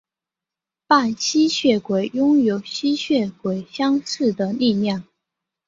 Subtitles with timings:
[0.87, 5.03] 半吸血鬼拥有与吸血鬼相似的力量。